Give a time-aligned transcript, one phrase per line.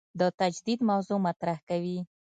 [0.19, 1.99] د تجدید موضوع مطرح کوي.